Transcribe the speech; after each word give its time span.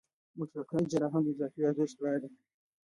مطلقه 0.39 0.75
اجاره 0.83 1.07
هم 1.13 1.21
د 1.25 1.27
اضافي 1.31 1.61
ارزښت 1.69 1.95
بیه 2.01 2.17
ده 2.21 2.29